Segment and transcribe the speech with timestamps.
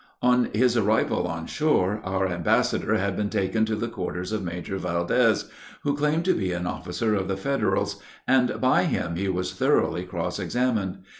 [0.23, 4.79] On his arrival on shore, our ambassador had been taken to the quarters of Major
[4.79, 5.47] Valdez,
[5.83, 10.03] who claimed to be an officer of the Federals, and by him he was thoroughly
[10.03, 11.03] cross examined.